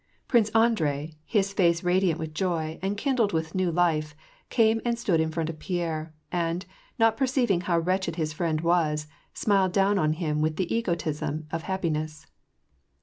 Prince 0.27 0.49
Andrei, 0.55 1.13
his 1.25 1.53
face 1.53 1.83
radiant 1.83 2.17
with 2.17 2.33
joy, 2.33 2.79
and 2.81 2.97
kindled 2.97 3.33
with 3.33 3.53
new 3.53 3.71
life, 3.71 4.15
came 4.49 4.81
and 4.83 4.97
stood 4.97 5.19
in 5.19 5.29
front 5.29 5.47
of 5.51 5.59
Pierre; 5.59 6.11
and, 6.31 6.65
not 6.97 7.15
per 7.15 7.27
ceiving 7.27 7.61
how 7.61 7.77
wretched 7.77 8.15
his 8.15 8.33
friend 8.33 8.61
was, 8.61 9.05
smiled 9.35 9.73
down 9.73 9.99
on 9.99 10.13
him 10.13 10.41
with 10.41 10.55
the 10.55 10.75
egotism 10.75 11.45
of 11.51 11.61
happiness. 11.61 12.25